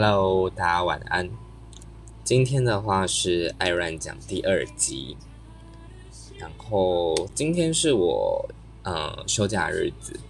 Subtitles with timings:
[0.00, 1.28] Hello，大家晚安。
[2.22, 5.16] 今天的话是艾乱讲第二集，
[6.38, 8.48] 然后今天是我
[8.84, 10.20] 呃休假日子，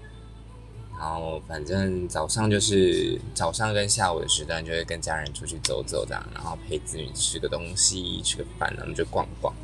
[0.98, 9.54] 然后反正早上就是早上跟下午的时段就会跟家人出去走走这样，然后陪子女吃个东西，吃个饭，然后就逛逛。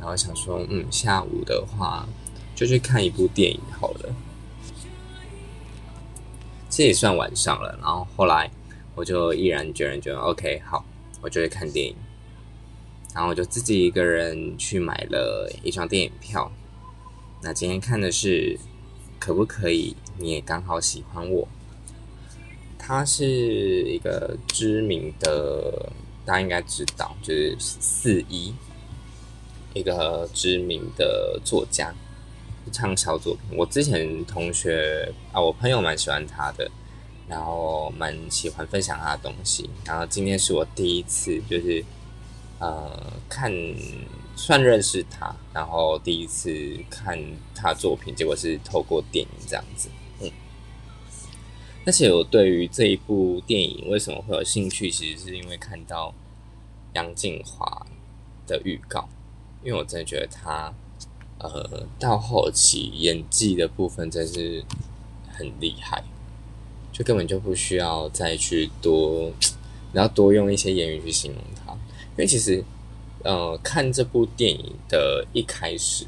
[0.00, 2.08] 然后想说，嗯，下午的话
[2.56, 4.12] 就去看一部电影好了。
[6.68, 8.50] 这也算晚上了，然后后来
[8.94, 10.84] 我就毅然决然觉得 OK 好，
[11.20, 11.96] 我就会看电影。
[13.14, 16.50] 然后我就自己一个人去买了一张电影票。
[17.42, 18.58] 那今天看的是
[19.18, 19.96] 可不可以？
[20.18, 21.46] 你也刚好喜欢我。
[22.78, 25.90] 他是一个知名的，
[26.24, 28.54] 大家应该知道，就是四一，
[29.74, 31.94] 一个知名的作家。
[32.72, 36.70] 畅销作品，我之前同学啊，我朋友蛮喜欢他的，
[37.28, 39.68] 然后蛮喜欢分享他的东西。
[39.84, 41.84] 然后今天是我第一次，就是
[42.58, 43.52] 呃看
[44.36, 47.18] 算认识他，然后第一次看
[47.54, 49.88] 他作品，结果是透过电影这样子。
[50.20, 50.30] 嗯，
[51.86, 56.14] 而且我对于这一部电影为什么会有兴趣，其实是因为看到
[56.94, 57.86] 杨静华
[58.46, 59.08] 的预告，
[59.62, 60.72] 因为我真的觉得他。
[61.38, 64.64] 呃，到后期演技的部分真是
[65.28, 66.04] 很厉害，
[66.92, 69.32] 就根本就不需要再去多，
[69.92, 71.72] 然后多用一些言语去形容他。
[71.72, 72.62] 因为其实，
[73.24, 76.04] 呃，看这部电影的一开始，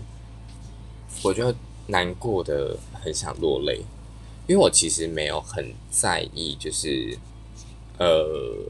[1.23, 1.55] 我就
[1.87, 3.79] 难过的很想落泪，
[4.47, 7.19] 因为我其实没有很在意，就是
[7.99, 8.67] 呃，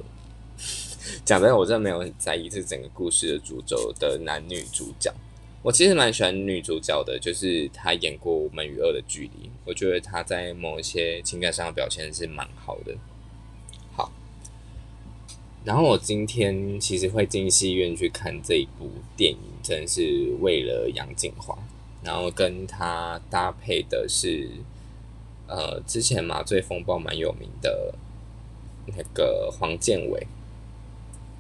[1.25, 5.12] 讲真的，我真的没有很在意这整个故事的主轴的男女主角。
[5.65, 12.95] 我其实蛮喜欢女主角的，就是她演过《我们与恶的距离》，我觉得她在某一些情感上的表现是蛮好的。
[13.95, 14.12] 好，
[15.65, 21.57] 然后我今天其实会进戏院去看这一部电影，真的是为了杨景华，
[22.03, 24.51] 然后跟他搭配的是，
[25.47, 27.95] 呃，之前《麻醉风暴》蛮有名的
[28.95, 30.27] 那个黄建伟。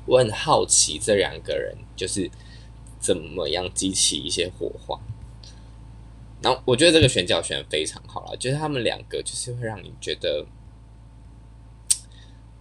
[0.06, 2.30] 我很好奇这两个人就是。
[3.04, 4.98] 怎么样激起一些火花？
[6.40, 10.46] 然后我觉得这个选角选的非常好了，就是他们两个就是会让你觉得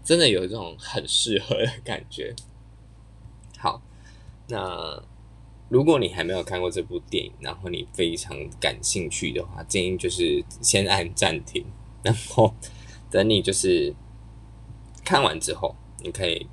[0.04, 2.36] 真的有一种很适合的感觉。
[3.58, 3.82] 好，
[4.50, 5.02] 那
[5.70, 11.66] 如果你还没有看过这部电影，然后你非常感兴趣的话，建议就是先按暂停，
[12.04, 12.54] 然后
[13.10, 13.96] 等你就是
[15.06, 16.46] 看完之后，你可以。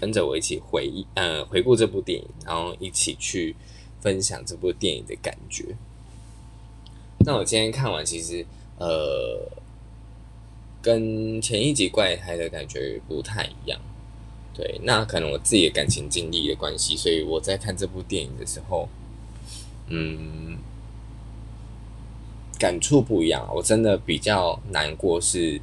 [0.00, 3.54] 跟着我一起回忆，呃，回顾这部电影，然后一起去
[4.00, 5.76] 分享这部电影的感觉。
[7.18, 8.46] 那我今天看完，其实
[8.78, 9.46] 呃，
[10.80, 13.78] 跟前一集怪胎的感觉不太一样。
[14.54, 18.88] 对，那可能我自己的感情经历的关系，所以我在看这部电影的时候，
[19.88, 20.56] 嗯，
[22.58, 23.46] 感触不一样。
[23.54, 25.60] 我真的比较难过是。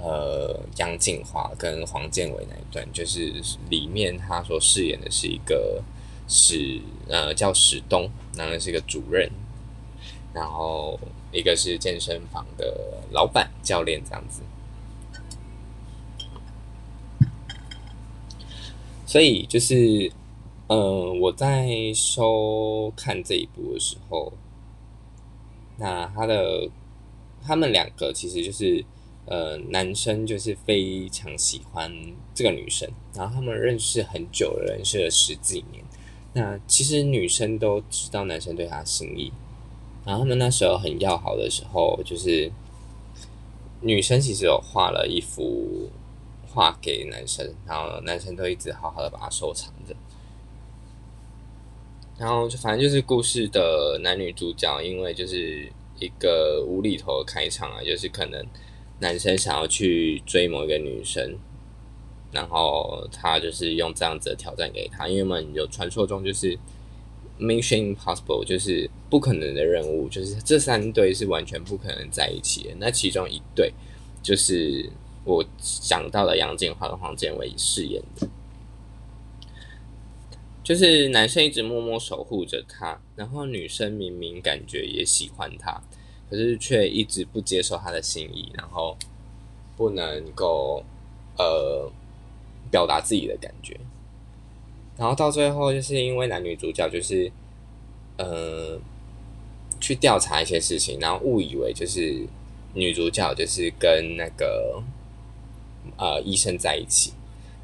[0.00, 3.34] 呃，杨静华跟黄建伟那一段，就是
[3.68, 5.82] 里面他所饰演的是一个
[6.28, 9.28] 史呃叫史东，然后是一个主任，
[10.32, 10.96] 然后
[11.32, 14.42] 一个是健身房的老板教练这样子。
[19.04, 20.12] 所以就是，
[20.68, 24.32] 嗯，我在收看这一部的时候，
[25.76, 26.70] 那他的
[27.42, 28.84] 他们两个其实就是。
[29.30, 31.92] 呃，男生就是非常喜欢
[32.34, 35.84] 这个女生，然后他们认识很久了，认识了十几年。
[36.32, 39.30] 那其实女生都知道男生对她心意，
[40.06, 42.50] 然后他们那时候很要好的时候，就是
[43.82, 45.90] 女生其实有画了一幅
[46.46, 49.94] 画给男生，然后男生都一直好好的把它收藏着。
[52.16, 58.42] 然后就反正就是故事的男女主角，因为就是一个无厘头的开场啊，就是可能。
[59.00, 61.36] 男生想要去追某一个女生，
[62.32, 66.58] 然后他就是用这样子的挑战给他，因为我们有传说中就是
[67.38, 72.74] Mission Impossible，就是不可能的任务，就是这三对是完全不可能在一起的。
[72.78, 73.72] 那其中一对
[74.22, 74.90] 就是
[75.24, 78.28] 我讲到的杨建华和黄建伟饰演的，
[80.64, 85.80] 就是男生一直默默守护着她，然后女生明明感觉也喜欢他。
[86.30, 88.96] 可是却一直不接受他的心意，然后
[89.76, 90.84] 不能够
[91.36, 91.90] 呃
[92.70, 93.78] 表达自己的感觉，
[94.96, 97.30] 然后到最后就是因为男女主角就是
[98.18, 98.78] 呃
[99.80, 102.26] 去调查一些事情，然后误以为就是
[102.74, 104.82] 女主角就是跟那个
[105.96, 107.12] 呃医生在一起。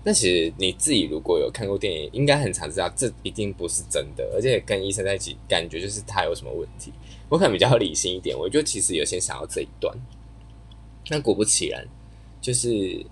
[0.06, 6.92] 那其实你自己如果有看过电影，应该很常知道这一定不是真的，而且跟医生在一起，感觉就是他有什么问题。
[7.30, 9.96] 我可能比较理性一点，我就其实有些想要这一段。
[11.08, 11.82] 那果不其然，
[12.38, 13.02] 就是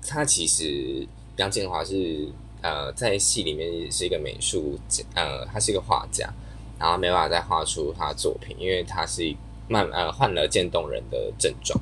[0.00, 1.06] 他其实
[1.36, 2.26] 杨建华是
[2.62, 4.78] 呃在戏里面是一个美术
[5.14, 6.32] 呃他是一个画家，
[6.78, 9.30] 然后没办法再画出他的作品，因为他是
[9.68, 11.78] 慢呃患了渐冻人的症状，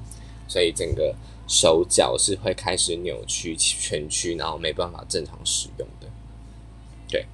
[0.49, 1.15] 所以整个。
[1.47, 6.09] 手脚是会开始扭曲、蜷曲，然后没办法正常使用的。
[7.09, 7.25] 对，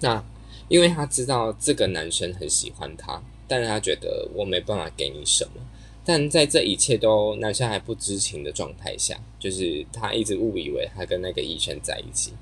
[0.00, 0.24] 那
[0.68, 5.62] 因为他知道这个男生很喜欢他，但是他觉得我没办法给你什么。
[6.04, 12.32] 但在这一切都男生还不知情的状态下，就是他一直误以为他跟那个医生在一起。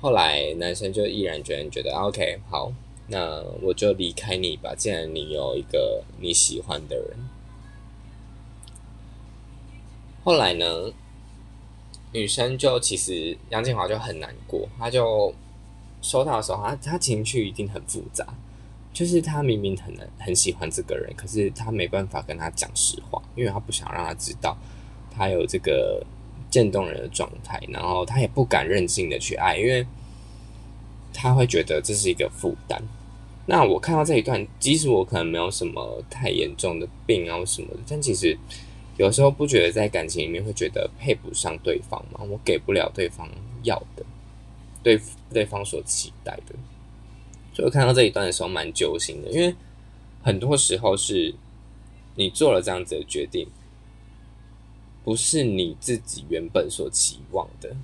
[0.00, 2.72] 后来男生就毅然决然觉得，OK，好，
[3.06, 4.74] 那我就离开你吧。
[4.74, 7.16] 既然你有一个你喜欢的人。
[10.22, 10.66] 后来呢，
[12.12, 15.34] 女生就其实杨建华就很难过，他就
[16.02, 18.26] 收到的时候，他他情绪一定很复杂，
[18.92, 24.54] 就是他明明很很喜欢这个人，可是他没办法跟他讲实话，因为他不想让他知道
[25.10, 26.04] 他有这个
[26.50, 29.86] 渐冻人的状态，然后他也不敢任性的去爱，因为
[31.14, 32.82] 他会觉得这是一个负担。
[33.46, 38.36] 那我看到这一段，即使我可能没有什么太严重的病啊什么的，但其实。
[39.00, 42.20] 有时候不觉得在感情里面会觉得配不上对方吗？
[42.28, 43.26] 我给不了对方
[43.62, 44.04] 要的，
[44.82, 45.00] 对
[45.32, 46.54] 对方所期待的，
[47.54, 49.54] 所以我看到这一段的时候蛮揪心的，因为
[50.22, 51.34] 很多时候是
[52.16, 53.48] 你做了这样子的决定，
[55.02, 57.74] 不是你自己原本所期望的，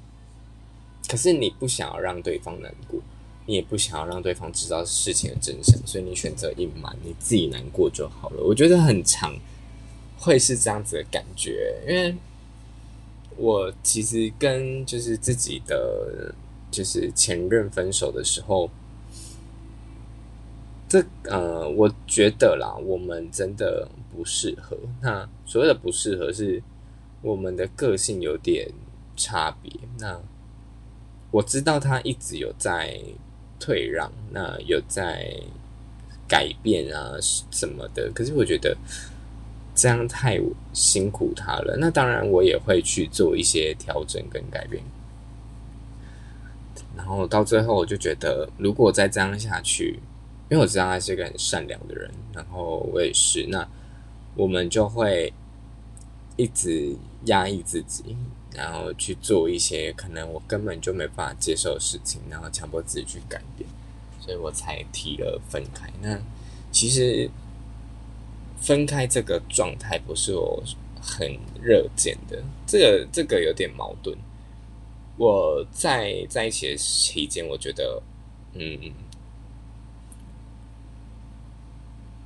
[1.09, 3.01] 可是你不想要让对方难过，
[3.47, 8.43] 你也不想要让对方知道事情的真相，所以你选择隐瞒，你自己难过就好了。
[8.45, 9.35] 我觉得很长。
[10.19, 12.17] 会是这样子的感觉，因为
[13.37, 16.35] 我其实跟就是自己的
[16.71, 18.71] 就是前任分手的时候，
[20.89, 24.77] 这呃，我觉得啦，我们真的不适合。
[25.03, 26.63] 那所谓的不适合，是
[27.21, 28.69] 我们的个性有点
[29.17, 29.71] 差别。
[29.99, 30.19] 那
[31.31, 32.99] 我知道他一直有在
[33.61, 35.31] 退让，那有在
[36.27, 38.77] 改变啊什么的，可是我觉得。
[39.77, 40.41] 这样太
[40.73, 41.77] 辛苦他了。
[41.79, 44.83] 那当然，我也会去做一些调整跟改变。
[46.97, 50.01] 然后到最后，我就觉得，如果再这样下去，
[50.49, 53.69] 因为我知道他是一个很善良的人，然后我也是，那
[54.35, 55.31] 我们就会
[56.37, 56.97] 一直
[57.27, 58.17] 压抑自己，
[58.55, 63.69] 然后去做一些可能我根本就没办法接受的事情，然后强迫自己去改变，
[64.19, 65.93] 所以我才提了分开。
[66.01, 66.19] 那
[66.73, 67.31] 其实。
[68.61, 70.63] 分开这个状态不是我
[71.01, 74.17] 很热见的，这个这个有点矛盾。
[75.17, 78.03] 我在在一起的期间，我觉得
[78.55, 78.93] 嗯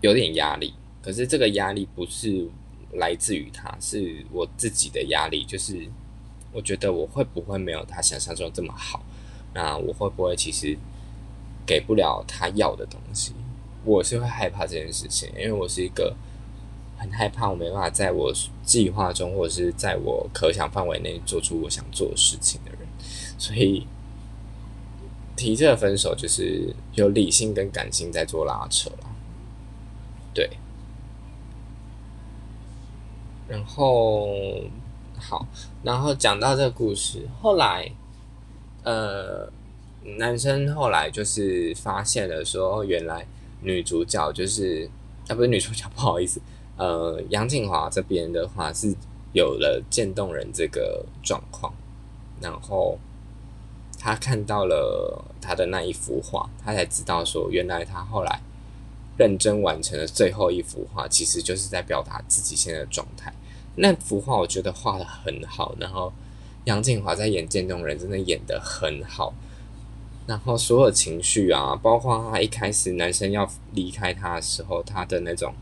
[0.00, 2.48] 有点压力，可是这个压力不是
[2.94, 5.44] 来自于他，是我自己的压力。
[5.44, 5.86] 就是
[6.52, 9.04] 我觉得我会不会没有他想象中这么好？
[9.52, 10.76] 那我会不会其实
[11.66, 13.34] 给不了他要的东西？
[13.82, 16.14] 我是会害怕这件事情，因为我是一个
[16.98, 18.30] 很害怕我没办法在我
[18.62, 22.80] 计划中或者是在我可想范围内做出我想做的事情的人，
[23.38, 23.86] 所以
[25.34, 29.06] 提这个分手就是有理性跟感性在做拉扯了，
[30.34, 30.50] 对。
[33.48, 34.28] 然后
[35.18, 35.46] 好，
[35.82, 37.90] 然后讲到这个故事，后来
[38.84, 39.50] 呃，
[40.18, 43.26] 男生后来就是发现了说，原来。
[43.62, 44.88] 女主角就是
[45.28, 46.40] 啊，不是女主角，不好意思，
[46.76, 48.94] 呃，杨静华这边的话是
[49.32, 51.72] 有了渐冻人这个状况，
[52.40, 52.98] 然后
[53.98, 58.40] 他看到了他的那一幅画，他才知道说，原来他后来
[59.18, 63.32] 认真完成了最后一幅画，其实就是在表达自己现在的状态。
[63.76, 66.12] 那幅画我觉得画的很好，然后
[66.64, 69.32] 杨静华在演渐冻人，真的演的很好。
[70.30, 75.52] 然后所有情绪啊，包括他一开始男生要离开他的时候，他的那种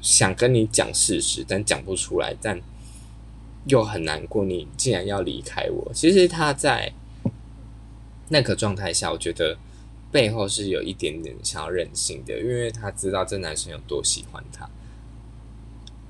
[0.00, 2.60] 想跟你讲事实，但讲不出来，但
[3.66, 5.92] 又很难过，你竟然要离开我。
[5.94, 6.92] 其实他在
[8.30, 9.56] 那个状态下，我觉得
[10.10, 14.68] 背后是有一点点想要任性的，因为他知道这男生有多喜欢他。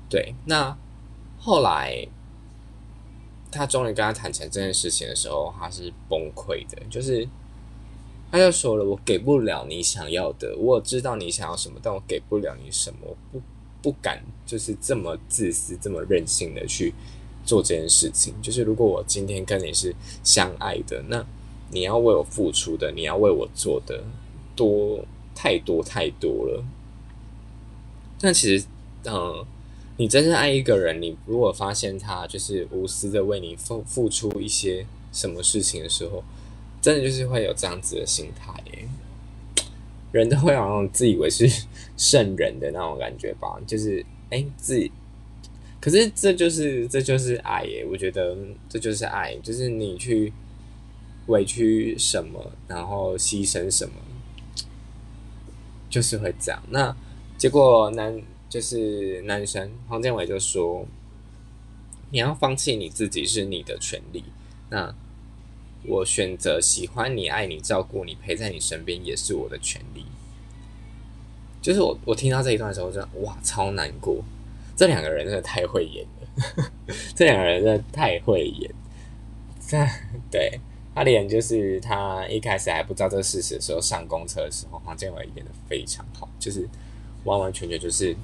[0.09, 0.75] 对，那
[1.37, 2.07] 后来。
[3.55, 6.81] 他终于跟他坦诚这件事情的时候，他是崩溃的。
[6.89, 7.27] 就是
[8.31, 13.15] 他就说了：“我给不了你想要的，我知道你想要什么，但我给不了你什么。
[13.31, 13.41] 不
[13.81, 16.93] 不敢就是这么自私、这么任性的去
[17.45, 18.33] 做这件事情。
[18.41, 21.25] 就是如果我今天跟你是相爱的，那
[21.71, 24.03] 你要为我付出的，你要为我做的
[24.55, 26.63] 多太多太多了。
[28.19, 28.65] 但其实，
[29.05, 29.45] 嗯，
[29.97, 36.23] 你真正爱一个人，你如果发现他就是无私的为你付付出一些什么事情的时候，
[36.81, 38.87] 真的就是会有这样子的心态耶。
[40.11, 41.47] 人都会有那种自以为是
[41.95, 44.91] 圣人的那种感觉吧，就是哎，自己，
[45.79, 47.85] 可是这就是这就是爱耶。
[47.89, 48.35] 我觉得
[48.67, 50.33] 这就是爱，就是你去
[51.27, 53.93] 委屈什么，然后牺牲什么，
[55.89, 56.61] 就是会这样。
[56.69, 56.95] 那。
[57.37, 58.17] 结果男
[58.55, 60.87] 就是男生黄建伟就说
[62.09, 64.23] ：“你要放弃你自己是你的权利。
[64.69, 64.95] 那
[65.83, 70.05] 我选择喜欢你、爱你、照顾你、陪在你身边也是我的权利。”
[71.61, 74.23] 就是我我听到这一段的时候，就哇超难过。
[74.73, 76.71] 这两个人真的太会演了，
[77.13, 78.73] 这两个人真的太会演。
[79.59, 79.85] 在
[80.31, 80.61] 对
[80.93, 86.65] 他连就是他一开始还不知道这个事实的时候，上公车的时候，黄建伟演的非常好，就是。
[87.25, 88.15] 完完全全就是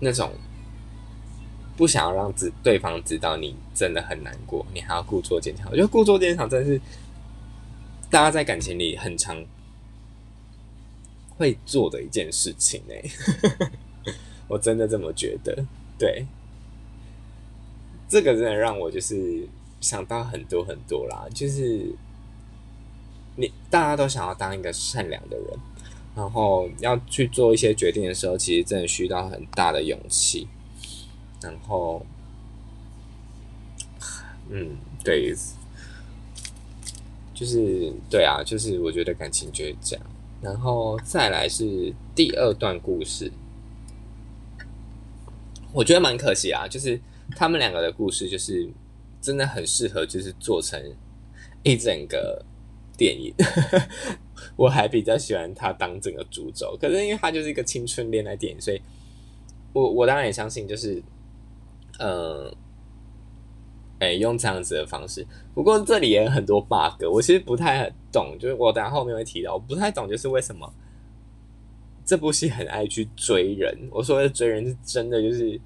[0.00, 0.32] 那种
[1.76, 5.68] 不想要让知对方知道你真的很难过，你还要故作坚强。
[5.70, 6.80] 我觉得故作坚强真的是
[8.10, 9.42] 大家在感情里很常
[11.36, 13.02] 会做的一件事情哎，
[14.48, 15.64] 我真的这么觉得。
[15.98, 16.26] 对，
[18.08, 19.46] 这个真的让我就是
[19.80, 21.94] 想到很多很多啦，就是
[23.36, 25.46] 你大家都想要当一个善良的人。
[26.14, 30.48] 然后要去做一些决定的时候，其实真的需要很大的勇气。
[31.42, 32.04] 然后，
[34.50, 35.34] 嗯，对，
[37.32, 40.04] 就是对啊，就是我觉得感情就是这样。
[40.42, 43.32] 然后再来是第二段故事，
[45.72, 47.00] 我觉得蛮可惜啊，就是
[47.36, 48.68] 他们两个的故事，就是
[49.22, 50.78] 真的很适合，就是做成
[51.62, 52.44] 一整个
[52.96, 53.34] 电影。
[54.56, 58.80] 我还比较喜欢他当整个主轴，可是因为他就是一个青春恋爱电影，所以
[59.72, 61.02] 我我当然也相信，就是
[61.98, 62.52] 呃，
[63.98, 65.26] 哎，用这样子的方式。
[65.54, 70.72] 不过这里也有很多 bug，我其实不太懂，就是我等下后面会提到，我不太懂，就是为什么
[72.04, 73.88] 这部戏很爱去追人。
[73.90, 75.60] 我说的追人是真的，就是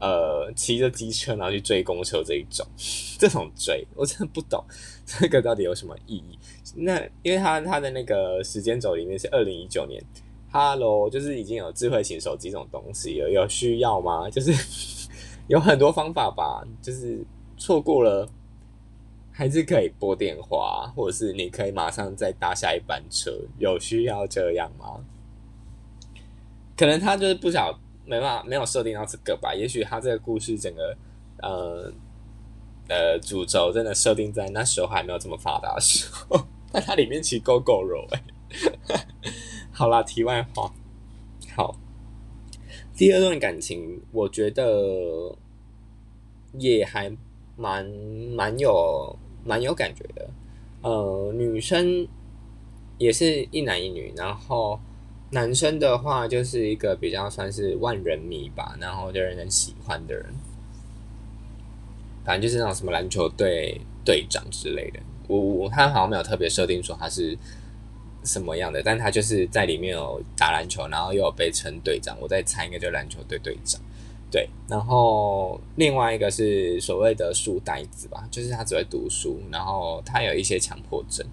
[0.00, 2.64] 呃，骑着机车然后去追公车这一种，
[3.18, 4.64] 这种追我真的不懂，
[5.04, 6.38] 这个到底有什么意义？
[6.76, 10.02] 那因为他他的那个时间轴里面是二零一九年
[10.50, 14.28] ，Hello，就是已经有智慧型手机这种东西有有需要吗？
[14.30, 14.52] 就是
[15.48, 17.24] 有很多方法吧，就是
[17.56, 18.28] 错过了
[19.32, 25.04] 还是可以拨电话，或者是你可以马上再搭下一班车，有需要这样吗？
[26.76, 27.72] 可能他就是不想
[28.04, 30.96] 没办法没有设定到这个吧，也许他这个故事整个
[31.42, 31.92] 呃
[32.88, 36.46] 呃主轴真的设定在那时候还没有这么发达的时候。
[36.70, 38.22] 但它里面其实够够肉哎，
[39.72, 40.72] 好啦，题外话，
[41.54, 41.76] 好，
[42.96, 45.36] 第二段感情我觉得
[46.54, 47.10] 也还
[47.56, 47.84] 蛮
[48.34, 50.30] 蛮有蛮有感觉的，
[50.82, 52.06] 呃，女生
[52.98, 54.78] 也是一男一女，然后
[55.30, 60.26] 男生的话就是一个比较算是万人迷吧，然后就人人喜欢的人，
[62.24, 65.00] 反正就是那种什么篮球队队长之类的。
[65.28, 67.38] 我我他好像没有特别设定说他是
[68.24, 72.16] 什么样的，但他就是在里面有打篮球，然后又有被称队长。
[72.20, 73.80] 我在猜应该就篮球队队长，
[74.30, 74.48] 对。
[74.68, 81.24] 然后另外一个是所谓的书呆子吧，就是他只会读书，然后他有一些强迫症，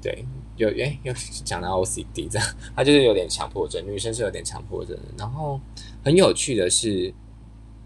[0.00, 0.24] 对，
[0.56, 1.12] 有诶又
[1.44, 5.02] 讲到 OCD 这样，他就是有点强迫症，女生是有点强迫症的。
[5.18, 5.60] 然后
[6.04, 7.12] 很有趣的是，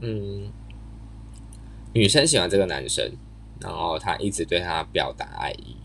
[0.00, 0.52] 嗯，
[1.92, 3.10] 女生喜欢这个男生。
[3.60, 5.76] 然后他一直对他表达爱意，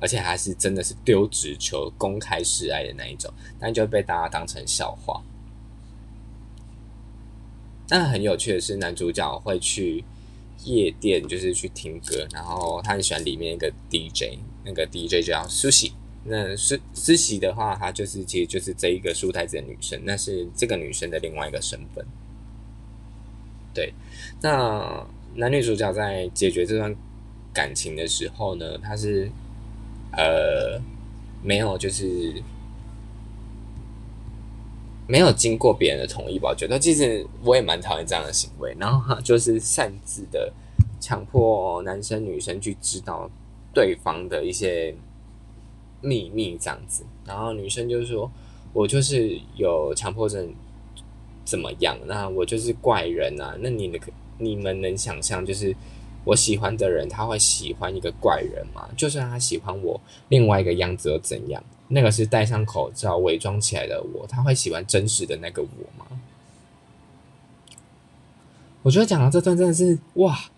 [0.00, 5.22] 而且还是真的是丢直球、公开示爱的那一种，但就被大家当成笑话。
[7.88, 10.04] 但很有趣的是，男主角会去
[10.64, 15.92] 夜店，就是去听歌，然后他很喜欢里面一个 DJ，那个 DJ 叫苏西。
[16.24, 22.04] 那苏苏西的话，他就是其实就是这一个书台子的女生，那是这个女生的另外一个身份。
[23.74, 23.92] 对，
[24.40, 26.94] 那男女主角在解决这段。
[27.54, 29.30] 感情的时候呢，他是
[30.12, 30.78] 呃
[31.42, 32.42] 没有，就是
[35.06, 36.50] 没有经过别人的同意吧？
[36.50, 38.76] 我觉得其实我也蛮讨厌这样的行为。
[38.78, 40.52] 然后他就是擅自的
[41.00, 43.30] 强迫男生女生去知道
[43.72, 44.94] 对方的一些
[46.00, 47.04] 秘密，这样子。
[47.24, 48.30] 然后女生就是说
[48.72, 50.52] ：“我就是有强迫症，
[51.44, 51.96] 怎么样？
[52.06, 53.54] 那我就是怪人啊！
[53.60, 54.00] 那你的
[54.38, 55.74] 你们能想象，就是
[56.24, 58.88] 我喜欢的人，他会喜欢一个怪人吗？
[58.96, 61.62] 就算他喜欢我另外一个样子又怎样？
[61.88, 66.06] 那个是戴上口罩伪装起来的我，他会喜欢真实的那个我吗？
[68.82, 70.50] 我觉得讲到这段真的是哇，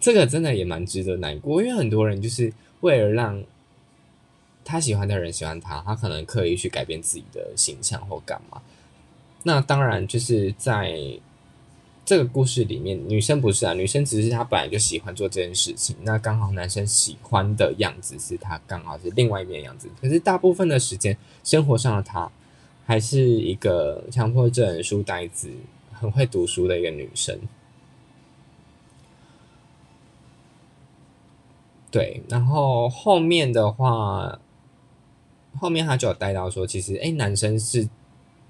[0.00, 3.42] 这个真的也蛮值得难过，因为很多人就是为了让
[4.64, 8.62] 他喜欢的人喜欢他，他可能刻意去改变自己的形象或干嘛。
[9.44, 10.96] 那当然就是在
[12.04, 15.94] 这个故事里面，女生不是啊，女生只是她本来就喜欢做这件事情。
[16.02, 19.88] 那刚好男生喜欢的样子是她刚好是另外一面样子。
[20.00, 22.30] 可是大部分的时间，生活上的她
[22.84, 25.48] 还是一个强迫症书呆子，
[25.92, 27.38] 很会读书的一个女生。
[31.90, 34.40] 对，然后后面的话，
[35.60, 37.88] 后面他就有带到说，其实哎，男生是。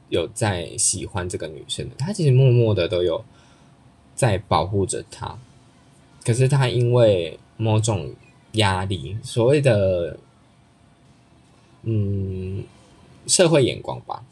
[0.09, 3.25] 有在喜欢这个女生的，他其实默默的都有
[4.15, 5.39] 在保护着他，
[6.25, 8.15] 可是他因为某种
[8.53, 10.19] 压力，所谓的
[11.83, 12.65] 嗯
[13.27, 14.25] 社会眼光吧，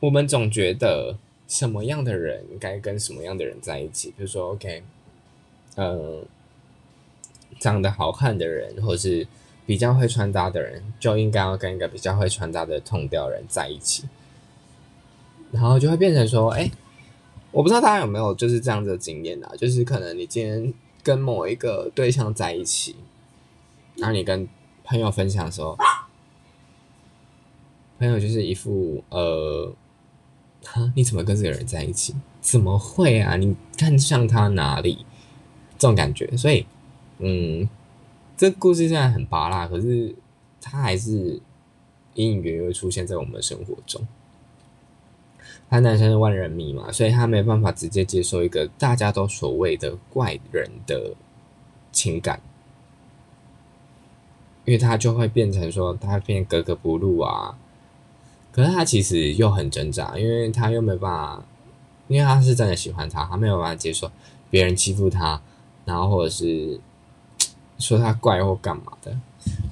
[0.00, 1.16] 我们总觉得
[1.48, 4.82] 什么样的人该跟什么样的人在一起，比如说 OK，
[5.76, 6.24] 呃，
[7.58, 9.26] 长得好看的人，或是。
[9.64, 14.02] 比较会穿搭的人就应该要跟一个比较会穿搭的同调人在一起，
[15.52, 16.68] 然后就会变成说，哎，
[17.52, 19.52] 我不知道大家有没有就是这样子的经验啊？
[19.56, 22.96] 就是可能你今天跟某一个对象在一起，
[23.96, 24.48] 然后你跟
[24.82, 25.78] 朋友分享的时候，
[28.00, 29.72] 朋友就是一副呃，
[30.64, 32.14] 哈，你怎么跟这个人在一起？
[32.40, 33.36] 怎么会啊？
[33.36, 35.06] 你看上他哪里？
[35.78, 36.66] 这种感觉，所以，
[37.18, 37.68] 嗯。
[38.34, 40.12] 这故事现在很拔辣，可是
[40.60, 41.40] 它还是
[42.14, 44.04] 隐隐约约出现在我们的生活中。
[45.68, 51.14] 他男生是万人迷嘛，所以他没办法直接接受一个大家都所谓的怪人的
[51.90, 52.40] 情感，
[54.64, 57.56] 因为他就会变成说他变格格不入啊。
[58.50, 61.44] 可是他其实又很挣扎，因为他又没办法，
[62.08, 64.10] 因为他是真的喜欢他，他没有办法接受
[64.50, 65.40] 别人欺负他，
[65.84, 66.80] 然后或者是。
[67.78, 69.12] 说他怪或干嘛的，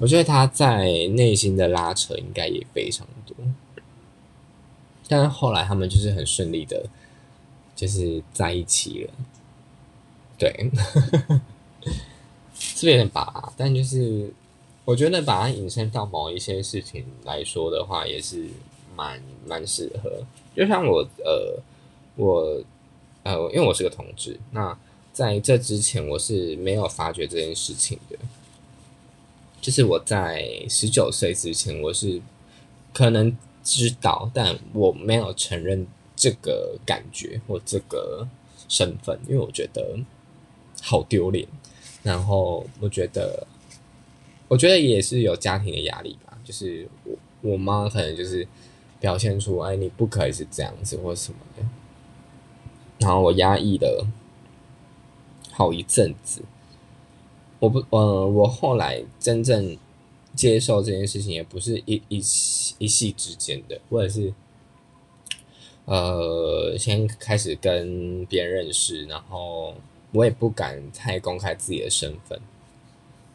[0.01, 3.33] 我觉得他在内心的拉扯应该也非常多，
[5.11, 6.85] 但是后来他们就是很顺利的，
[7.75, 9.13] 就是在一起了。
[10.39, 10.71] 对，
[12.57, 13.51] 是有点拔？
[13.57, 14.33] 但就是
[14.85, 18.47] 我觉得把它引申到某一些事情来说的话，也是
[18.95, 20.23] 蛮蛮适合。
[20.55, 21.59] 就像我呃，
[22.15, 22.63] 我
[23.23, 24.77] 呃，因为我是个同志，那。
[25.13, 28.17] 在这之前，我是没有发觉这件事情的。
[29.59, 32.21] 就是我在十九岁之前，我是
[32.93, 38.27] 可能知道，但我没有承认这个感觉或这个
[38.67, 39.99] 身份，因为我觉得
[40.81, 41.47] 好丢脸。
[42.03, 43.45] 然后我觉得，
[44.47, 46.37] 我觉得也是有家庭的压力吧。
[46.43, 48.47] 就是我我妈可能就是
[48.99, 51.63] 表现出，哎，你不可以是这样子或什么的。
[52.99, 54.05] 然后我压抑的。
[55.53, 56.41] 好一阵子，
[57.59, 59.77] 我不，呃，我后来真正
[60.35, 62.17] 接受这件事情，也不是一一
[62.77, 64.33] 一夕之间的，或者是，
[65.85, 69.75] 呃，先开始跟别人认识，然后
[70.11, 72.39] 我也不敢太公开自己的身份。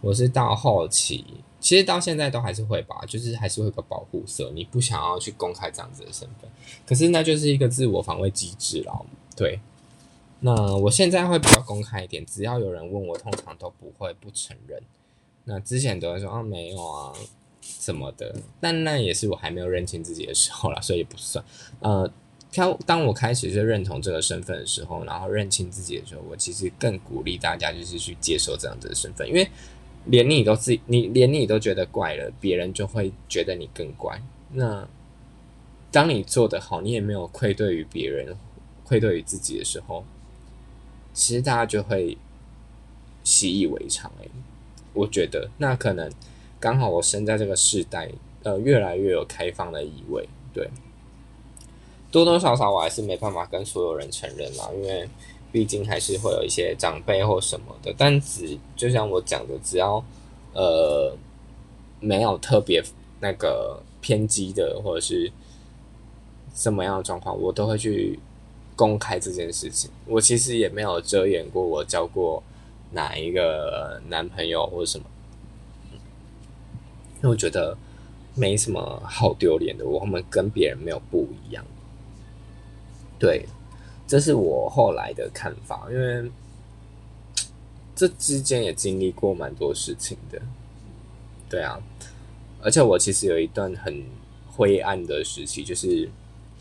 [0.01, 1.25] 我是到后期，
[1.59, 6.51] 其实到现在都还是会吧，就是还是会有个保护色，你不想要去公开这样子的身份，
[6.87, 9.07] 可是那就是一个自我防卫机制了，
[9.37, 9.59] 对。
[10.41, 14.81] 那我现在会比较公开一点，只要有人问我，通常都不会不承认。
[15.49, 17.13] 那之前都会说啊没有啊
[17.63, 21.45] 什么的，但那也是我还没有认清自己的时候啦，所以不算。
[21.81, 22.11] 呃，
[22.53, 29.49] 当当我开始就认同这个身份的时候，然后认清自己的时候，我其实更鼓励大家就是去接受这样子的身份，因为
[30.07, 34.21] 连你都自，你连你都觉得怪了，别人就会觉得你更怪。
[34.53, 34.87] 那
[35.91, 38.37] 当你做得好，你也没有愧对于别人，
[38.85, 40.05] 愧对于自己的时候。
[41.13, 42.19] 其实大家就会
[43.25, 44.31] 习以为常诶，
[44.97, 46.11] 我觉得那可能
[46.59, 48.11] 刚好我生在这个时代，
[48.43, 50.69] 呃，越来越有开放的意味，对，
[52.11, 55.09] 多多少少我还是没办法跟所有人承认啦，因为
[55.53, 60.03] 毕竟还是会有一些长辈或什么的，但只就像我讲的，只要
[60.55, 61.15] 呃
[62.01, 62.83] 没有特别
[63.21, 65.31] 那个偏激的或者是
[66.55, 68.19] 什么样的状况，我都会去。
[68.79, 72.43] 公开这件事情，我其实也没有遮掩过我教过
[72.91, 75.05] 哪一个男朋友或者什么，
[77.17, 77.77] 因为我觉得
[78.35, 81.65] 没什么好丢脸的，我们跟别人没有不一样。
[83.19, 83.47] 对，
[84.07, 86.31] 这是我后来的看法，因为
[87.95, 90.41] 这之间也经历过蛮多事情的。
[91.49, 91.81] 对啊，
[92.61, 94.05] 而且我其实有一段很
[94.51, 96.09] 灰暗的时期，就是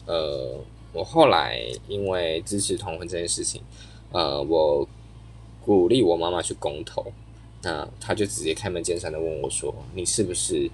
[0.06, 0.58] 呃，
[0.94, 3.62] 我后来因为支持同婚这件事情，
[4.12, 4.88] 呃，我
[5.66, 7.12] 鼓励我妈妈去公投，
[7.64, 10.70] 那她就直接开门见山的问我说：“你是不是？”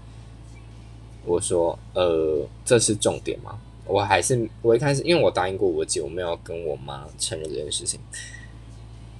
[1.25, 7.99] 我说：“呃，这是重点吗？”我还是我一开始，因为我答应过我姐，我没有跟我妈承认这件事情。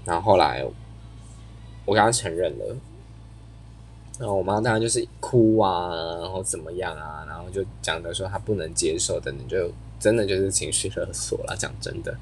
[0.03, 0.65] 然后后来
[1.85, 2.75] 我跟她承认了，
[4.19, 5.89] 然后我妈当然就是哭啊，
[6.21, 11.55] 然后怎么样啊，然后就讲的说她不能接受等等，就真的就是情绪勒索了。
[11.57, 12.17] 讲真的，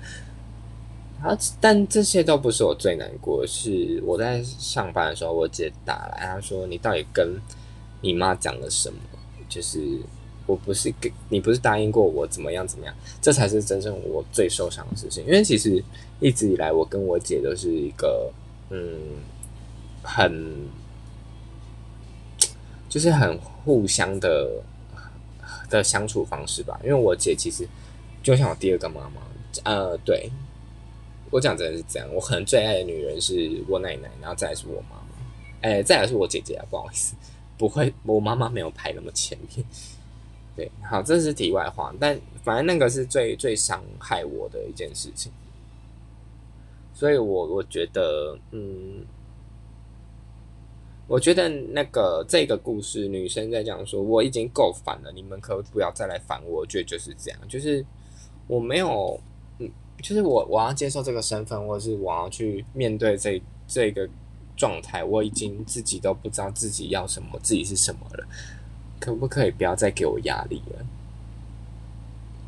[1.21, 7.39] 然后但这些都不是我最难过，是我在上班的时候，我姐打来，她说你到底跟
[8.01, 8.99] 你妈讲了什么？
[9.47, 9.99] 就是。
[10.45, 15.23] 我不是给你，不是答应过我怎么样怎么样，这才是真正我最受伤的事情。
[15.27, 15.83] 因为其实
[16.19, 18.33] 一直以来，我跟我姐都是一个
[18.71, 18.97] 嗯，
[20.01, 20.67] 很
[22.89, 24.49] 就是很互相的
[25.69, 26.79] 的相处方式吧。
[26.83, 27.67] 因为我姐其实
[28.23, 29.21] 就像我第二个妈妈，
[29.65, 30.31] 呃，对
[31.31, 32.07] 我讲真的是这样。
[32.13, 35.05] 我可能最爱的女人是我奶奶，然后再来是我妈妈，
[35.61, 36.65] 哎，再来是我姐姐啊。
[36.69, 37.15] 不好意思，
[37.57, 39.65] 不会，我妈妈没有排那么前面。
[40.55, 45.31] 对，好，这是题外话，但反正那个是最最伤害我的一件事情，
[46.93, 49.05] 所以我我觉得，嗯，
[51.07, 56.61] 我觉得那个这个故事，女生在讲说我已经够烦了，你们可不要再来烦我。
[56.61, 57.85] 我觉得就是这样，就是
[58.45, 59.17] 我没有，
[60.01, 64.07] 就是我我要接受这个身份，或者是我要去面对这这个
[64.55, 68.27] 状态，我已经自己都不知道自己要什么，自己是什么了。
[68.99, 70.85] 可不可以不要再给我压力了？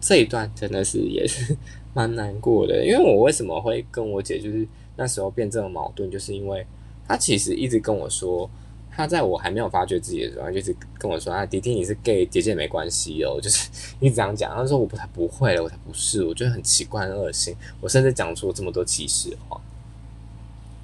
[0.01, 1.55] 这一段真的是也是
[1.93, 6.65] 蛮难过的，因为我为什么会跟我姐就是那时候变这种矛盾，就是因为
[7.07, 8.49] 她其实一直跟我说，
[8.91, 14.53] 他在我还没有发觉自己的时候，就是跟我说啊，弟弟你是 gay，姐姐没关系哦，就是一直这样讲。
[14.53, 19.59] 他说我不才不会了，我才不是，我觉得很奇怪、很恶心，我甚至讲出这么多歧视话。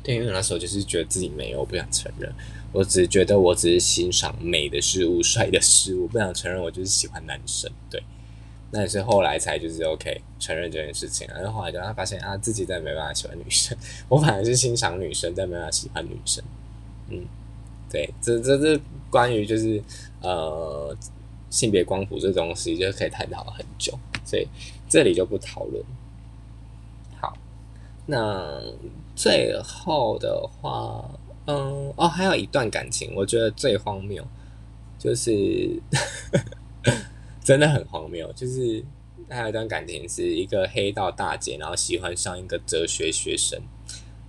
[0.02, 2.34] 对，因为那时候就是觉得自己没有，我不想承认。
[2.72, 7.72] 我只觉得我只是欣赏美的事物、帅的事物，不想承认我就是喜欢男生。
[7.90, 8.02] 对，
[8.72, 11.28] 那也是后来才就是 OK 承认这件事情。
[11.28, 13.76] 然后后来就他发现啊，自己再没办法喜欢女生。
[14.08, 16.44] 我反而是欣赏女生，但没办法喜欢女生。
[17.10, 17.26] 嗯，
[17.90, 19.82] 对，这这这关于就是
[20.22, 20.96] 呃
[21.50, 24.48] 性别光谱这东西，就可以探讨很久，所以
[24.90, 25.84] 这里就不讨论。
[27.20, 27.38] 好，
[28.06, 28.62] 那
[29.16, 31.10] 最后的话。
[31.50, 34.22] 嗯哦，还有一段感情，我觉得最荒谬，
[35.00, 35.82] 就是
[37.42, 38.30] 真的很荒谬。
[38.34, 38.84] 就是
[39.30, 43.58] 还有一段感情，是一个黑道大姐，然后喜欢上一个哲学学生，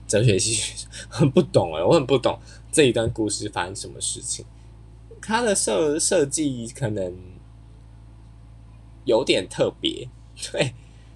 [0.06, 2.38] 哲学系，很 不懂哎，我很不懂
[2.78, 4.46] 这一段故事发生什么事情。
[5.20, 7.12] 它的设设计可能
[9.04, 10.08] 有点特别，
[10.52, 10.72] 对，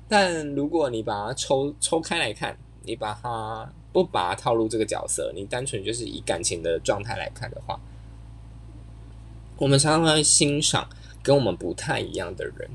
[0.08, 3.72] 但如果你把它抽抽开来看，你把它。
[3.92, 7.78] 不把它套入这个角色，你单纯就是以感情的状态来看的话，
[9.58, 10.88] 我们常常会欣赏
[11.22, 12.70] 跟我们不太一样的人，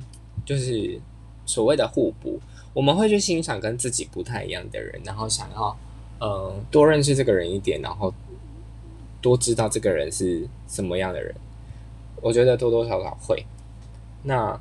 [0.45, 1.01] 就是
[1.43, 2.39] 所谓的互补。
[2.71, 5.75] 我们会去欣赏跟自己不太一样的人，然后想要
[6.19, 8.13] 呃多认识这个人一点，然后
[9.27, 11.33] 多知道这个人是什么样的人。
[12.21, 13.45] 我觉得多多少少会。
[14.23, 14.59] 那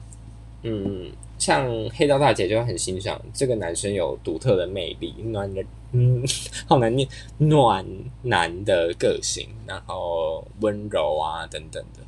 [0.63, 5.65] 嗯，像黑道大姐就很欣赏这个男生有独特的魅力，暖的。
[5.93, 6.23] 嗯，
[6.67, 7.87] 好难念，暖
[8.23, 12.03] 男的个性，然后温柔啊等等的，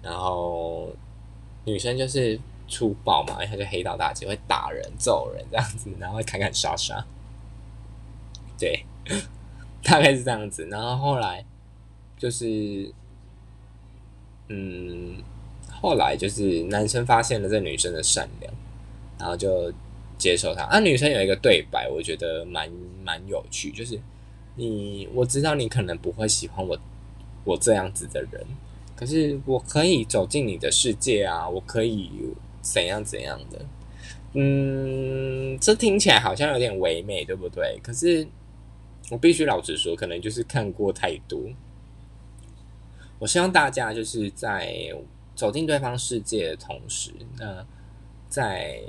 [0.00, 0.88] 然后
[1.64, 2.38] 女生就是
[2.68, 7.04] 粗暴嘛，因为她就黑道大姐会打人、揍人这样子，然后会砍砍杀杀，
[8.58, 8.84] 对，
[9.82, 10.66] 大概是这样子。
[10.70, 11.44] 然后后来
[12.18, 12.92] 就是，
[14.48, 15.22] 嗯，
[15.70, 18.52] 后来就是男生发现了这女生的善良，
[19.18, 19.72] 然后就。
[20.18, 20.80] 接受她啊！
[20.80, 22.72] 女生有一个对白，我觉得蛮
[23.04, 24.00] 蛮有趣，就是
[24.54, 26.74] 你我知道你可能不会喜欢我
[27.44, 28.42] 我这样子的人，
[28.96, 31.46] 可是我可以走进你的世界啊！
[31.46, 32.10] 我可以
[32.62, 33.66] 怎样怎样的？
[34.32, 37.78] 嗯，这听起来好像有点唯美，对不对？
[37.82, 38.26] 可是
[39.10, 41.38] 我必须老实说，可能就是看过太多。
[43.18, 44.92] 我希望大家就是在
[45.34, 47.66] 走进对方世界的同时，那
[48.28, 48.80] 在。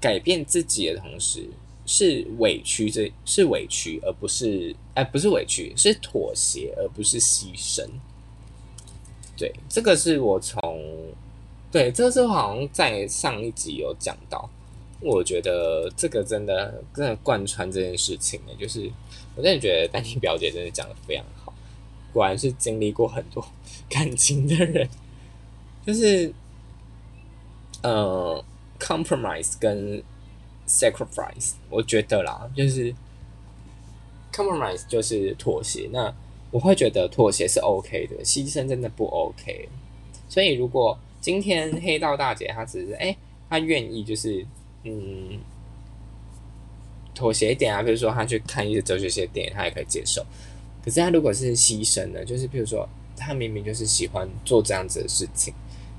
[0.00, 1.48] 改变自己的同时，
[1.86, 7.82] 是委屈，这是委屈，而不是哎，不是委屈，是妥协，而不是牺牲。
[9.34, 10.60] 对，这个是我从
[11.72, 14.46] 对，这是好像在上一集有讲到。
[15.00, 18.90] 我觉得这个真的真的贯穿这件事情呢，就是
[19.34, 21.43] 我真的觉得丹妮表姐真的讲的非常好，
[22.14, 23.46] 果然是经历过很多
[23.90, 24.88] 感情的人，
[25.84, 26.32] 就是
[27.82, 28.42] 呃
[28.78, 30.02] ，compromise 跟
[30.66, 32.94] sacrifice，我觉得啦，就是
[34.32, 36.14] compromise 就是妥协，那
[36.50, 39.68] 我会觉得妥协是 OK 的，牺牲真的不 OK。
[40.28, 43.14] 所以如果今天黑道大姐她只是哎，
[43.50, 44.46] 她愿意就是。
[44.86, 45.40] 嗯，
[47.14, 50.22] 妥协一点啊，比如说他去看一些哲学系的电影，他也可以接受。
[50.84, 55.54] 可是他如果是牺牲的，就是比如说他明明就是喜欢做这样子的事情，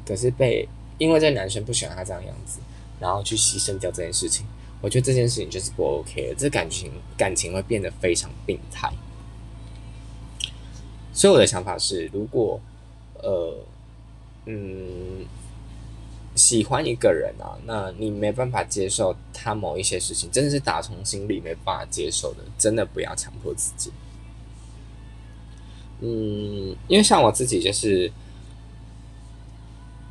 [0.05, 0.67] 可是被
[0.97, 2.59] 因为这男生不喜欢他这样样子，
[2.99, 4.45] 然后去牺牲掉这件事情，
[4.81, 8.91] 我觉得这件事情就是不 OK 的，这感情感情会变得非常病态。
[11.13, 12.59] 所以我的想法是，如果
[13.23, 13.57] 呃，
[14.45, 15.25] 嗯。
[16.37, 23.89] 喜欢一个人啊，那你没办法接受他某一些事情，真的是打从心里没办法接受的，真的不要强迫自己。
[26.01, 28.11] 嗯，因为像我自己就是，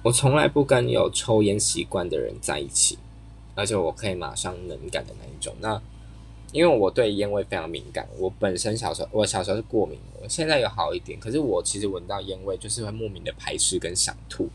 [0.03, 2.99] 我从来不跟有抽烟习惯的人在一起，
[3.55, 5.55] 而且我可以马上能感的那一种。
[5.61, 5.81] 那
[6.53, 14.49] 因为我对烟味非常敏感，我本身小时候我小时候是过敏的，现在有好一点，可是我其实闻到烟味就是会莫名的排斥跟想吐。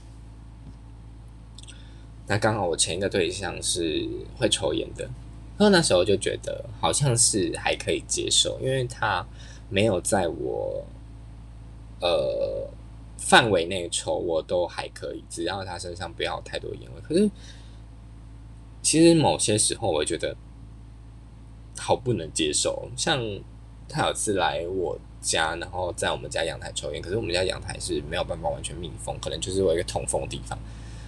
[2.26, 5.04] 那刚好我前一个对象是会抽烟的，
[5.58, 9.26] 然后那时候就觉得好像是还可以接受，因为他
[9.68, 10.86] 没有在我
[12.02, 12.70] 呃
[13.18, 17.02] 范围内抽，我都还可以，只要他身上不要太多烟味。
[17.02, 17.30] 可是
[18.82, 20.36] 其实某些时候，我觉得
[21.78, 22.90] 好不能接受。
[22.96, 23.20] 像
[23.88, 30.58] 他有次来我家，然后在我们家阳台抽烟，可是我们家阳台是没有办法完全密封，可能就是我一个通风的地方。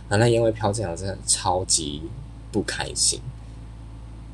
[0.10, 2.02] 那烟味飘进来，真的超级
[2.52, 3.22] 不开心。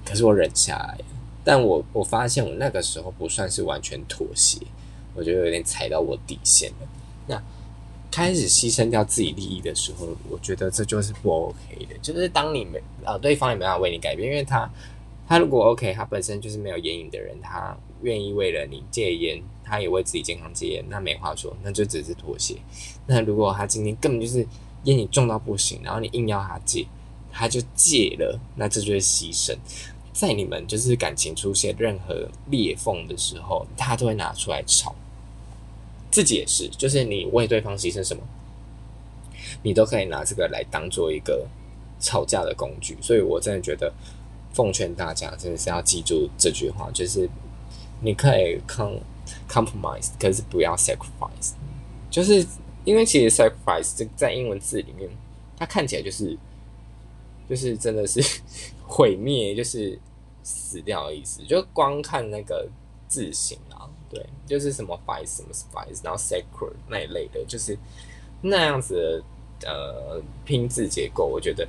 [0.04, 0.98] 可是我忍下来，
[1.44, 4.60] 但我我发现我那个时候不算是完全妥协，
[5.18, 6.88] 我觉得有点踩到我底线了。
[7.28, 7.44] 那
[8.10, 11.98] 开始牺牲掉自己利益的时候，我觉得这就是不 OK 的。
[12.02, 14.72] 就是当你没啊，对方也没办法为你改变，因为他
[15.28, 22.56] 他如果 OK，他本身就是没有烟瘾的人，他愿意为了你戒烟，他也为自己健康戒烟，那没话说，那就只是妥协。
[23.08, 24.48] 那如果他今天根本就是。
[24.84, 26.86] 烟瘾重到不行，然后你硬要他戒，
[27.30, 29.54] 他就戒了，那这就是牺牲。
[30.14, 34.96] 在你们就是感情出现任何裂缝的时候，他都会拿出来吵。
[36.12, 38.24] 自己也是，就是你为对方牺牲什么，
[39.64, 41.48] 你都可以拿这个来当做一个
[42.00, 42.98] 吵架的工具。
[43.02, 43.94] 所以我真的觉得，
[44.54, 47.30] 奉劝大家真的是要记住这句话，就是
[48.02, 48.96] 你可以 com
[49.50, 51.54] compromise，可是不要 sacrifice，
[52.10, 52.46] 就是。
[52.88, 55.10] 因为其实 sacrifice 这在英文字里面，
[55.58, 56.38] 它看起来就是
[57.50, 58.24] 就是真的是
[58.88, 60.00] 毁灭，就是
[60.42, 61.44] 死掉的意思。
[61.44, 62.66] 就光看那个
[63.10, 63.60] 字形，
[64.10, 67.78] 对，就是什么 fice 什么 fice，然后 sacred 那一类的，就是
[68.42, 69.24] 那样子
[69.60, 71.68] 的呃拼字结构，我觉得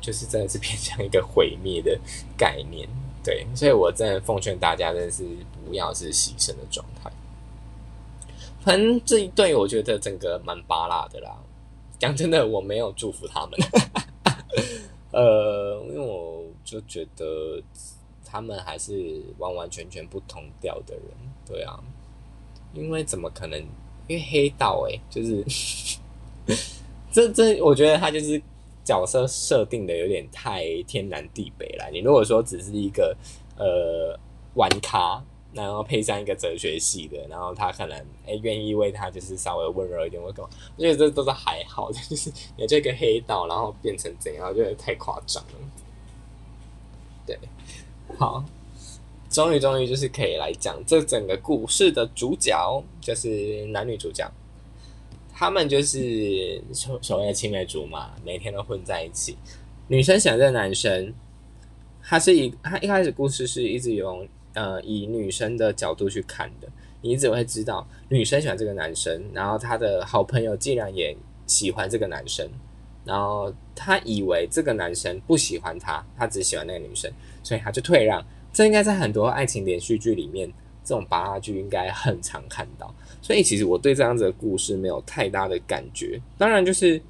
[0.00, 1.98] 就是真的是 偏向一个毁灭的
[2.36, 2.88] 概念。
[3.24, 5.24] 对，所以我真的奉劝大家，真的是
[5.66, 7.10] 不要是牺牲的状态。
[8.60, 11.36] 反正这一对，我觉得整个蛮巴辣的啦。
[11.98, 13.58] 讲真的，我没有祝福他们。
[15.10, 17.60] 呃，因为我就觉得
[18.30, 21.04] 他们还是完完全全不同调的人。
[21.46, 21.78] 对啊，
[22.74, 23.58] 因为怎么可能？
[24.06, 25.44] 因为黑道哎，就是
[27.10, 28.40] 这 这，我觉得他就是
[28.84, 31.90] 角色设定的有点太天南地北了。
[31.92, 33.16] 你如果说只是一个
[33.56, 34.18] 呃
[34.54, 35.22] 玩咖。
[35.54, 45.50] 然后配上一个哲学系的，然后他可能哎愿意为他就是稍微温柔一点，我搞，我觉得这都是还好的， 就是你这个黑道，然后变成怎样，我觉得太夸张了。
[47.26, 47.38] 对，
[48.16, 48.44] 好，
[49.28, 54.30] 终于终于就是可以来讲这整个故事的主角，就是男女主角，
[55.34, 59.36] 他们就是所所谓的青梅竹马，每天都混在一起。
[59.88, 61.12] 女生喜欢这个男生，
[62.02, 64.26] 他是一他一开始故事是一直用。
[64.54, 66.66] 呃，以女生的角度去看的，
[67.02, 71.16] 你只会知道女生喜欢这个男生，然后他的好朋友竟然也
[71.46, 72.48] 喜欢这个男生，
[73.04, 77.08] 然后他以为这个男生不喜欢他，他只喜欢那个女生，
[77.48, 78.22] 所以他就退让。
[78.52, 80.46] 这应该在很多爱情连续剧里面，
[80.84, 82.94] 这种八拉剧应该很常看到。
[83.22, 86.20] 所以其实我对这样子的故事没有太大的感觉。
[86.36, 87.00] 当然，就是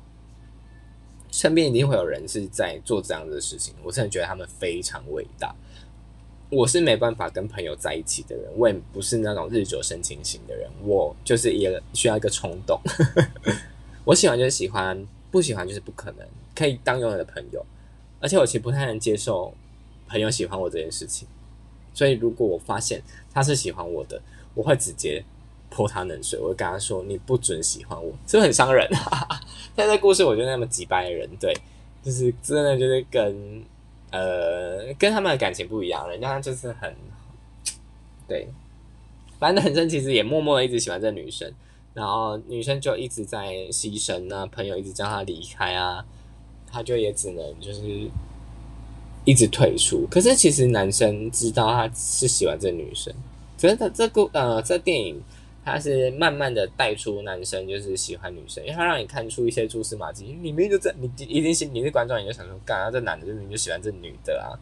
[1.32, 5.52] 身边一定会有人是在做这样子的事情，我真的觉得他们非常伟大。
[6.50, 12.80] 我是没办法跟朋友在一起的人，我也不是那种日久生情型的人，我就是一个需要一个冲动。
[14.04, 17.64] 我喜欢就是喜欢，不喜欢就是不可能，可以当永远的朋友。
[18.20, 19.54] 而且我其实不太能接受
[20.08, 21.28] 朋友喜欢我这件事情，
[21.92, 24.20] 所以如果我发现他是喜欢我的，
[24.54, 25.22] 我会直接
[25.70, 28.88] 泼他冷水，我会跟他说：“你不准喜欢我。”是不是很伤人？
[29.76, 31.54] 但这故事我觉得那么几百人，对，
[32.02, 33.62] 就是真的就是跟
[34.10, 36.94] 呃跟他们的感情不一样，人家就是很
[38.26, 38.48] 对。
[39.38, 41.52] 反正男生其实也默默的一直喜欢这女生，
[41.94, 46.04] 然后女生就一直在牺牲啊，朋友一直叫他离开啊，
[46.66, 47.82] 他就也只能就是
[49.28, 50.06] 一直退出。
[50.10, 53.12] 可是其实男生知道他是喜欢这女生，
[53.60, 55.20] 可是他这个呃这电影
[55.62, 64.56] 他是慢慢的带出男生就是喜欢女生，因为他让你看出一些蛛丝马迹，你明明就在你一定是你是观众，你就想说，干啊这男的就你就喜欢这女的啊。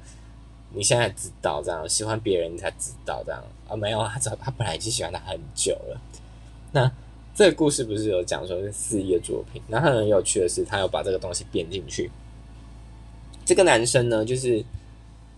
[0.74, 3.76] 你现在知道这样喜欢别人，你才知道这样啊？
[3.76, 6.00] 没有，他他本来已经喜欢他很久了。
[6.72, 6.90] 那
[7.37, 9.62] 这个故事不是有讲说是四亿的作品？
[9.68, 12.11] 那很有趣的是，他有把这个东西编进去。
[13.46, 14.62] 这个男生呢，就是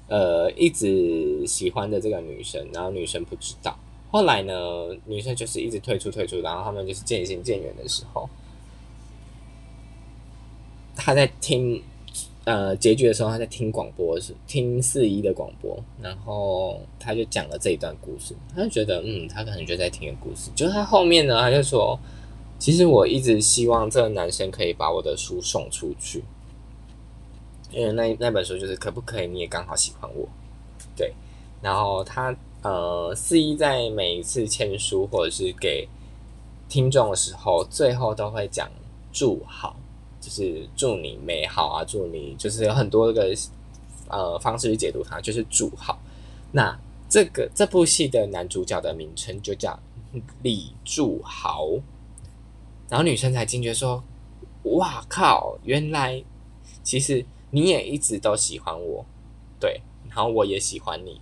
[0.08, 3.78] 呃一直喜欢的这个女生，然后女生不知道。
[4.10, 4.52] 后来呢，
[5.06, 8.28] 女生就是一直退出退出，然后他们就是渐行渐远的时候，
[10.96, 11.80] 他在听。
[12.44, 18.34] 呃，结局的时候，他在听广播，是听四一的广播，然后他就讲了这一段故事。
[18.56, 20.50] 他就觉得，嗯，他可能就在听个故事。
[20.54, 22.00] 就是他后面呢，他就说，
[22.58, 26.24] 其实我一直希望这个男生可以把我的书送出去，
[27.70, 30.28] 因为那那本书就是可不可以你也刚好喜欢我，
[30.96, 31.12] 对。
[31.60, 35.88] 然后他呃，四一在每一次签书或者是给
[36.68, 38.70] 听众的时候，最后都会讲
[39.12, 39.76] 祝好。
[40.20, 43.32] 就是祝你美好啊，祝你就是有很多个
[44.08, 45.96] 呃方式去解读它，就是祝好。
[46.50, 46.76] 那
[47.08, 49.78] 这个这部戏的男主角的名称就叫
[50.42, 51.68] 李祝豪，
[52.88, 54.02] 然后女生才惊觉说
[54.74, 56.22] ：“哇靠，原来
[56.82, 59.04] 其实你也一直都喜欢我，
[59.58, 61.20] 对，然后我也喜欢你，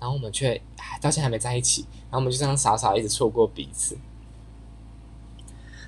[0.00, 0.60] 然后我们却
[1.00, 3.96] 到现在还没在一起，然后我们就这样傻傻一直错过彼此。”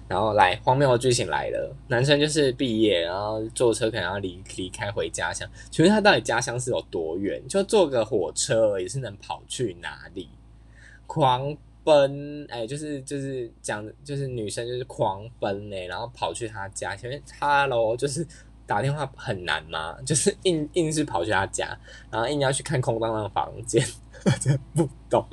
[0.08, 5.50] 然后来荒谬的剧情来了，男生就是毕业，然后坐车可能要离离开回家乡。
[5.68, 7.42] 请问他到底家乡是有多远？
[7.48, 10.28] 就坐个火车也是能跑去哪里？
[11.08, 16.94] 狂奔，哎，就是就是讲，就是女生就是狂奔呢，然后跑去他家。
[16.94, 18.24] 前面哈喽，就是
[18.66, 19.96] 打电话很难吗？
[20.04, 21.78] 就是硬硬是跑去他家，
[22.10, 23.84] 然后硬要去看空荡荡的房间，
[24.40, 25.24] 真不懂。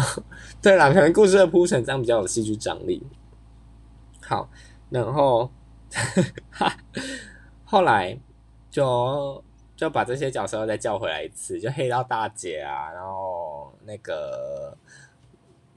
[0.60, 3.02] 对了，可能故事的铺陈这样比较有戏剧张力。
[4.20, 4.48] 好，
[4.90, 5.50] 然后
[7.64, 8.18] 后来
[8.70, 9.42] 就
[9.76, 14.76] 就把这些角色再叫回来一次，就黑道大姐啊，然后那个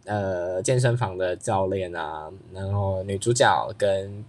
[0.05, 4.23] 呃健身房的教练啊，然后女主角跟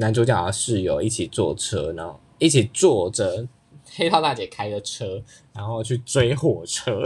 [0.00, 3.46] 男主角的室友一起坐车，然后一起坐着
[3.96, 7.02] 黑道大姐开的车，然后去追火车，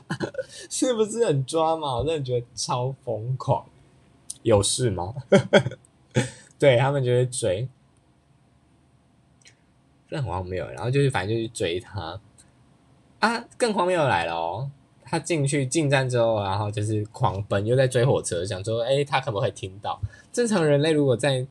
[0.68, 1.96] 是不是很抓嘛？
[1.96, 3.64] 我真的觉得超疯狂，
[4.42, 5.14] 有事吗？
[6.58, 7.68] 对他们就会追，
[10.10, 10.66] 这很荒谬。
[10.68, 12.20] 然后就是反正就去追他
[13.20, 14.70] 啊，更荒谬的来了哦！
[15.02, 19.98] 他进去进站之后，然后就是狂奔，又在追火车，想说：哎，他可不可以听到？
[20.32, 21.46] 正常人类如果在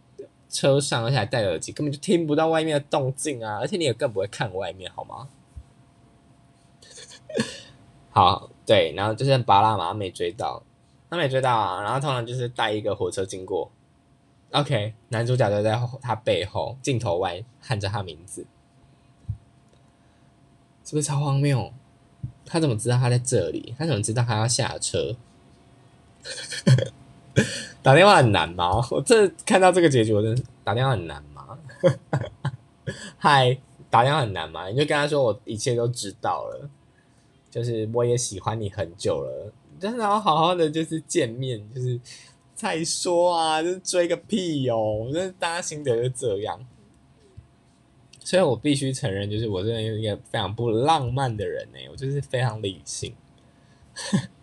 [0.49, 3.57] 车上，而且还戴耳机，根本就听不到外面的动静啊！
[3.59, 5.27] 而且你也更不会看外面，好吗？
[8.11, 10.63] 好，对，然后就是巴拉马没追到，
[11.09, 11.81] 他没追到啊。
[11.81, 13.69] 然后通常就是带一个火车经过。
[14.51, 18.45] OK，男主角就在他背后镜头外喊着他名字，
[20.85, 21.73] 是不是超荒谬？
[22.45, 23.75] 他怎么知道他在这里？
[23.77, 25.17] 他怎么知道他要下车？
[27.85, 28.83] 打电话很难吗？
[28.89, 31.59] 我这看到这个结局，我真的打电话很难吗？
[33.17, 33.55] 嗨，
[33.91, 34.67] 打电话很难吗？
[34.69, 36.67] 你就跟他说我一切都知道了，
[37.51, 41.99] 就是我也喜欢你很久了，真的要好好的就是见面，就是。
[42.55, 45.09] 再说啊，就是追个屁哟哦！
[45.11, 46.65] 那大家心得就这样。
[48.21, 51.79] 所以我必须承认，就是我真的是一个非常不浪漫的人呢。
[51.91, 53.13] 我就是非常理性。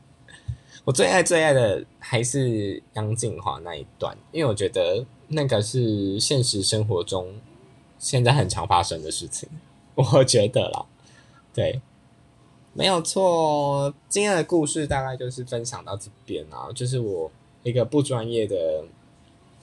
[0.85, 7.35] 我最爱最爱的还是杨静华那一段，因为我觉得那个是现实生活中
[7.99, 9.49] 现在很常发生的事情。
[9.95, 10.87] 我觉得啦，
[11.55, 11.81] 对，
[12.73, 13.93] 没有错。
[14.09, 17.31] 今天的故事大概就是分享到这边啊，就是我。
[17.65, 18.85] 一个不专业的，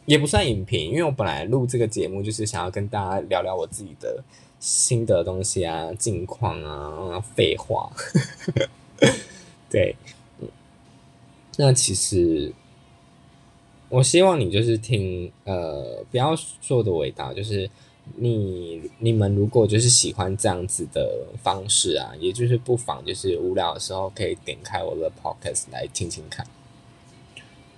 [0.06, 4.24] 也不算影评，因为我本来录这个节目就是想要跟大家聊聊我自己的
[4.58, 7.92] 心得东西啊、近况啊、废话。
[9.70, 9.94] 对，
[11.62, 12.54] 那其实
[13.90, 17.70] 我希望你就是听，呃，不要说的伟大，就是
[18.16, 26.48] 你你们如果就是喜欢这样子的方式啊，也就是不妨就是无聊的时候可以点开我的 podcast 来听听看，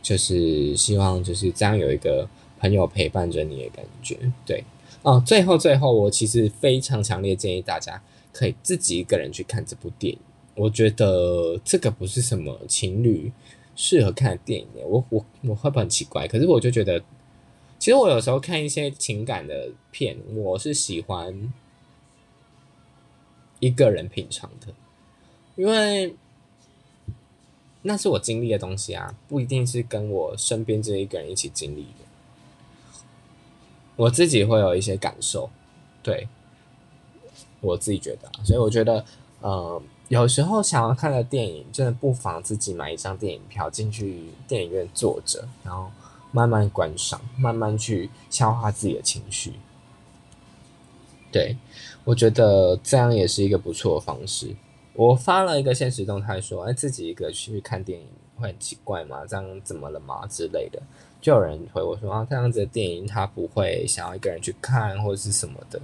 [0.03, 2.29] 就是希望就是这样有一个
[2.59, 4.15] 朋友陪伴着你的感觉，
[4.45, 4.63] 对。
[5.01, 7.99] 哦，最后最后，我其实非常强烈建议大家
[8.32, 10.19] 可以自己一个人去看这部电影。
[10.53, 13.32] 我觉得这个不是什么情侣
[13.76, 14.67] 适合看的电影。
[14.86, 16.28] 我我我会不会很奇怪？
[16.28, 16.99] 可是我就觉得，
[17.80, 21.51] 其实我有时候看一些情感的片，我是喜欢
[23.59, 24.74] 一个人品尝的，
[25.55, 26.15] 因为
[27.84, 32.05] 那是我经历的东西啊，不一定是跟我身边这一个人一起经历的。
[33.95, 35.49] 我自己会有一些感受，
[36.01, 36.28] 对
[37.59, 39.05] 我自己觉得，所以我觉得，
[39.41, 39.82] 呃，
[40.12, 45.89] 有时候想要看的电影，真的不妨自己买一张电影票进去电影院坐着，然后
[46.34, 49.53] 慢慢观赏，慢慢去消化自己的情绪。
[51.32, 51.55] 对
[52.03, 54.53] 我觉得这样也是一个不错的方式。
[54.95, 58.05] 我发了一个现实动态说：“哎，自己一个去看电影
[58.36, 59.26] 会很奇怪吗？
[59.26, 60.84] 这样怎么了吗？”之类的。
[61.22, 65.80] 就有人回我说啊，这样子的电影他不会想要一个人去看或者是什么的，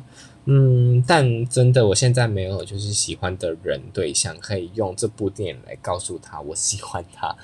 [0.46, 7.36] 嗯，但真的我现在没有就是喜欢的人对象可以用这部电影来告诉他我喜欢他，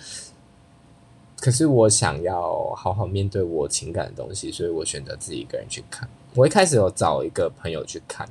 [1.39, 6.09] 可是我想要好好面对我情感的东西，所以我选择自己一个人去看。
[6.33, 8.27] 我一开始有找一个朋友去看，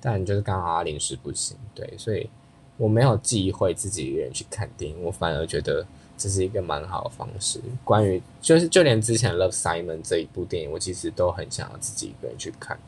[0.00, 2.30] 但就是刚好他临时不行，对，所以
[2.76, 5.84] 我没有忌讳自己一个人去看电影，我反而觉得。
[6.16, 7.60] 这是一个蛮好的方式。
[7.84, 12.78] 关于就是就连之前《Love Simon》这一部电影，我其实都很想要自己一个人去看。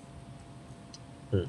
[1.33, 1.47] 嗯，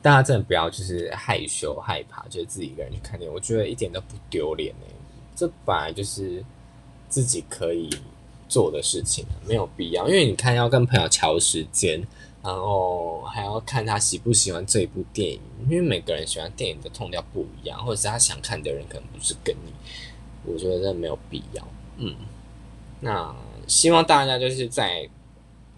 [0.00, 4.86] 大家真的不要就是害羞害怕，就是自己一个人去看电影，我觉得一点都不丢脸呢。
[5.34, 6.44] 这本来就是
[7.08, 7.90] 自己可以
[8.48, 10.06] 做的事情，没有必要。
[10.06, 12.00] 因为你看，要跟朋友敲时间，
[12.40, 19.72] 然后还要看他喜不喜欢这一部电影，因为每个人喜欢电影的痛调不一样，或者是他想看的人可能不是跟你。
[20.46, 21.66] 我觉得这没有必要。
[21.96, 22.14] 嗯，
[23.00, 23.34] 那
[23.66, 25.08] 希望大家就是在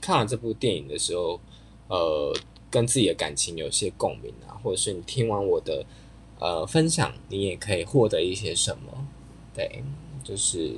[0.01, 1.41] 看完这部电影的时候，
[1.89, 2.35] 呃，
[2.71, 5.85] 跟自己的感情有些共鸣啊，或者是你听完我的
[6.39, 9.07] 呃分享，你也可以获得一些什么。
[9.55, 9.83] 对，
[10.23, 10.73] 就是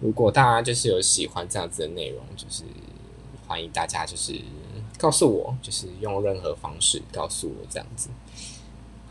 [0.00, 2.64] 如果大家就是有喜欢这样子的内容，就是
[3.46, 4.40] 欢迎大家就是
[4.98, 8.10] 告诉我，就是用任何方式告诉我这样子。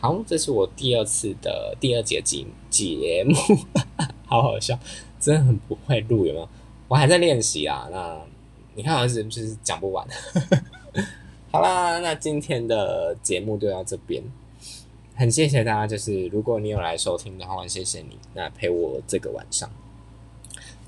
[0.03, 3.33] 好，这是我第二次的第二节节节目，
[4.27, 4.77] 好好笑，
[5.17, 6.49] 真的很不会录，有没有？
[6.89, 7.87] 我还在练习啊。
[7.89, 8.19] 那
[8.75, 10.05] 你看，好像是就是讲不完。
[11.49, 14.21] 好啦，那今天的节目就到这边，
[15.15, 15.87] 很谢谢大家。
[15.87, 19.71] 就是如果你有来收听的话，谢谢你，那陪我这个晚上。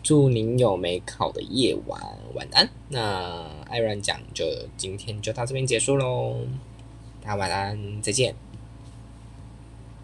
[0.03, 2.01] 祝您有美好的夜晚，
[2.34, 2.70] 晚安。
[2.89, 4.43] 那艾然讲就
[4.76, 6.36] 今天就到这边结束喽，
[7.22, 8.36] 大家晚安，再见。